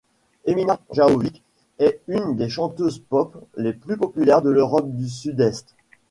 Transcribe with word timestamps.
Emina 0.45 0.79
Jahović 0.89 1.43
est 1.77 2.01
une 2.07 2.35
des 2.35 2.49
chanteuses 2.49 2.97
pop 3.07 3.35
les 3.55 3.71
plus 3.71 3.97
populaires 3.97 4.41
de 4.41 4.49
l'Europe 4.49 4.89
du 4.95 5.07
Sud-Est. 5.07 5.75